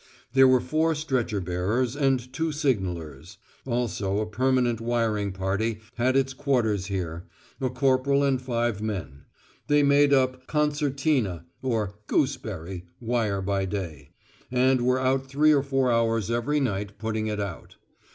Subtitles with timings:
[0.33, 4.31] There were four stretcher bearers and two signallers also at Trafalgar Square.
[4.31, 7.27] Also a permanent wiring party had its quarters here,
[7.61, 9.25] a corporal and five men;
[9.67, 14.09] they made up "concertina" or "gooseberry" wire by day,
[14.49, 17.75] and were out three or four hours every night putting it out.